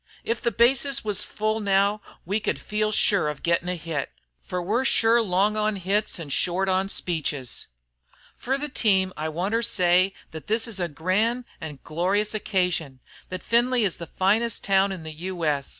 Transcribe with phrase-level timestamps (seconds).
[0.23, 4.09] If the bases was full now we could feel sure of gittin' a hit,
[4.41, 7.67] fer we're sure long on hits an' short on speeches.
[8.35, 13.43] "Fer the team I wanter say thet this is a gran' an' glorious occasion, thet
[13.43, 15.45] Findlay is the finest town in the U.
[15.45, 15.69] S.